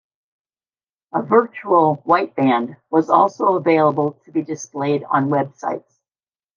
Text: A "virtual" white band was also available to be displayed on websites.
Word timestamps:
A 1.13 1.21
"virtual" 1.21 1.97
white 2.05 2.35
band 2.35 2.75
was 2.89 3.11
also 3.11 3.55
available 3.57 4.13
to 4.25 4.31
be 4.31 4.41
displayed 4.41 5.03
on 5.03 5.29
websites. 5.29 5.95